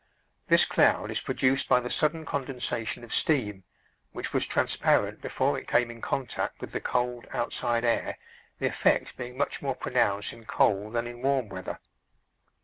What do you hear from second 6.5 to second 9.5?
with the cold, outside air, the effect being